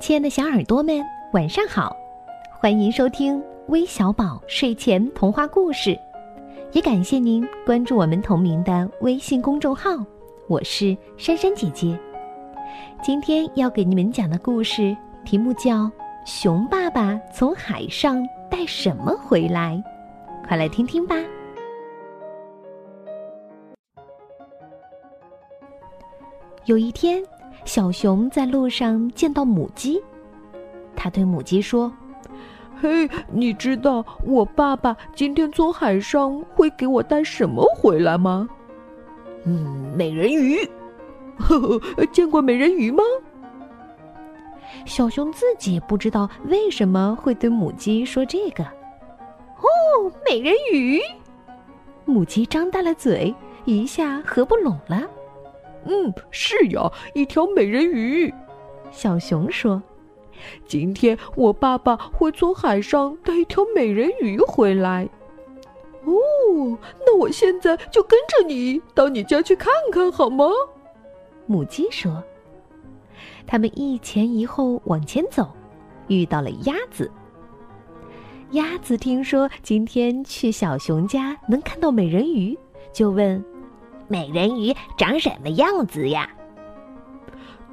[0.00, 1.96] 亲爱的小耳朵们，晚上好！
[2.60, 5.98] 欢迎收听微小宝睡前童话故事，
[6.72, 9.90] 也感谢您关注我们同名的微信公众号。
[10.48, 11.98] 我是珊珊姐姐。
[13.02, 15.84] 今天要给你们讲的故事题目叫
[16.24, 19.82] 《熊爸爸从海上带什么回来》，
[20.46, 21.16] 快来听听吧。
[26.66, 27.22] 有一天，
[27.64, 30.02] 小熊在路上见到母鸡，
[30.94, 31.92] 他对母鸡说
[32.80, 38.48] ：“嘿，你知道我爸爸今天从海上会给我带什么回来吗
[39.44, 40.58] ？”“嗯，美人鱼。
[41.38, 43.02] ”“呵呵，见过美人鱼吗？”
[44.86, 48.62] 小熊自己不知道为什么会对母鸡说这个。
[49.64, 51.00] “哦，美人鱼！”
[52.04, 53.34] 母鸡张大了嘴，
[53.64, 55.02] 一下合不拢了。
[55.86, 58.32] 嗯，是呀，一条美人鱼。
[58.90, 59.82] 小熊说
[60.66, 65.08] ：“今天我爸爸会从海上带一条美人鱼回来。”
[66.04, 70.46] 哦，那我现在就跟着你到你家去看看好吗？
[71.46, 72.22] 母鸡说。
[73.46, 75.48] 他们一前一后往前走，
[76.08, 77.10] 遇到了鸭子。
[78.50, 82.56] 鸭子听说今天去小熊家能看到美人鱼，
[82.92, 83.42] 就问。
[84.08, 86.28] 美人鱼长什么样子呀？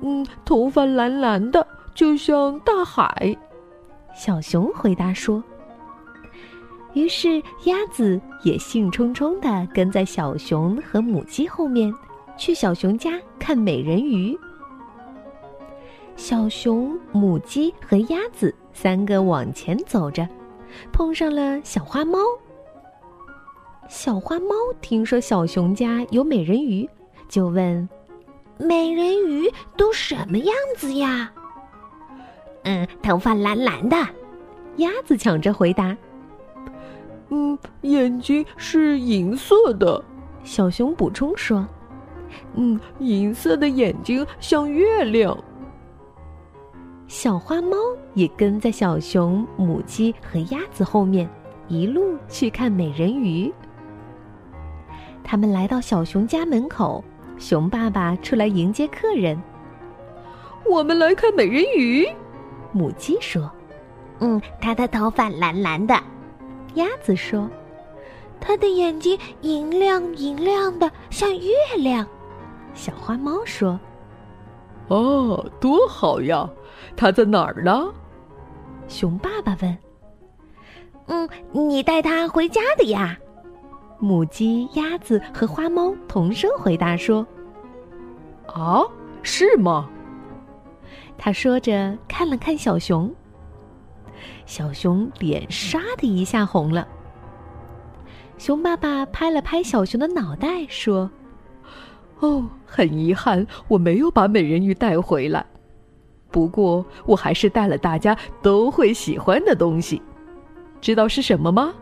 [0.00, 3.36] 嗯，头发蓝蓝的，就像大海。
[4.14, 5.42] 小熊回答说。
[6.94, 11.92] 于是鸭子也兴冲冲的跟在小熊和母鸡后面，
[12.36, 14.36] 去小熊家看美人鱼。
[16.16, 20.26] 小熊、母鸡和鸭子三个往前走着，
[20.92, 22.18] 碰上了小花猫。
[23.88, 26.88] 小花猫听说小熊家有美人鱼，
[27.26, 27.88] 就问
[28.60, 31.32] ：“美人鱼都什么样子呀
[32.64, 33.96] ？”“嗯，头发蓝蓝的。”
[34.76, 35.96] 鸭子抢着回答。
[37.30, 40.04] “嗯，眼睛是银色的。”
[40.44, 41.66] 小熊补充说。
[42.54, 45.36] “嗯，银色的眼睛像月亮。”
[47.08, 47.74] 小花猫
[48.12, 51.26] 也跟在小熊、母鸡和鸭子后面，
[51.68, 53.50] 一路去看美人鱼。
[55.30, 57.04] 他们来到小熊家门口，
[57.36, 59.38] 熊爸爸出来迎接客人。
[60.64, 62.08] 我们来看美人鱼，
[62.72, 63.50] 母鸡说
[64.20, 65.94] ：“嗯，它的头发蓝蓝的。”
[66.76, 67.46] 鸭子说
[68.40, 72.06] ：“它的眼睛银亮银亮的，像月亮。”
[72.72, 73.78] 小花猫说
[74.88, 76.48] ：“哦，多好呀！
[76.96, 77.92] 它在哪儿呢？”
[78.88, 79.78] 熊爸爸问。
[81.04, 83.14] “嗯，你带它回家的呀。”
[83.98, 87.26] 母鸡、鸭子和花猫同声回答说
[88.46, 88.82] ：“啊，
[89.22, 89.88] 是吗？”
[91.18, 93.12] 他说着看了看小熊，
[94.46, 96.86] 小熊脸唰的一下红了。
[98.38, 101.10] 熊爸爸拍了拍小熊的脑袋说
[102.20, 105.44] ：“哦，很遗憾，我没有把美人鱼带回来。
[106.30, 110.00] 不过，我还是带了大家都会喜欢的东西，
[110.80, 111.74] 知道是什么吗？”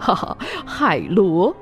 [0.00, 1.54] 哈哈，海螺，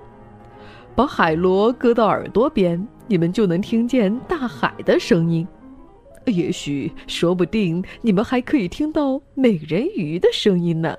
[0.95, 5.47] 把海螺搁到耳朵边，你们就能听见大海的声音。
[6.27, 10.97] 也许，说不定，你们还可以听到美人鱼的声音呢。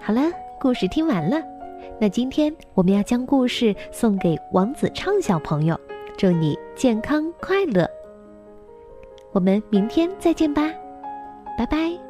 [0.00, 0.20] 好了，
[0.60, 1.42] 故事听完了，
[1.98, 5.78] 那今天我们要将故事送给王子畅小朋友，
[6.16, 7.88] 祝你健康快乐。
[9.36, 10.62] 我们明天再见吧，
[11.58, 12.05] 拜拜。